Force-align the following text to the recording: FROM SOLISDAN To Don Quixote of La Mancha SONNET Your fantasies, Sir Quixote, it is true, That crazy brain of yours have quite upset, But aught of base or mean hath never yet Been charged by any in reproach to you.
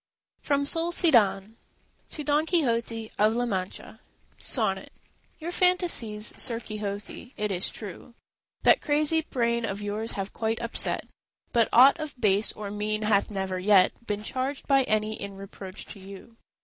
FROM 0.41 0.65
SOLISDAN 0.65 1.57
To 2.09 2.23
Don 2.23 2.47
Quixote 2.47 3.11
of 3.19 3.35
La 3.35 3.45
Mancha 3.45 3.99
SONNET 4.39 4.89
Your 5.37 5.51
fantasies, 5.51 6.33
Sir 6.37 6.59
Quixote, 6.59 7.35
it 7.37 7.51
is 7.51 7.69
true, 7.69 8.15
That 8.63 8.81
crazy 8.81 9.21
brain 9.21 9.63
of 9.63 9.79
yours 9.79 10.13
have 10.13 10.33
quite 10.33 10.59
upset, 10.59 11.05
But 11.53 11.69
aught 11.71 11.99
of 11.99 12.19
base 12.19 12.51
or 12.53 12.71
mean 12.71 13.03
hath 13.03 13.29
never 13.29 13.59
yet 13.59 13.91
Been 14.07 14.23
charged 14.23 14.67
by 14.67 14.85
any 14.85 15.21
in 15.21 15.35
reproach 15.35 15.85
to 15.93 15.99
you. 15.99 16.35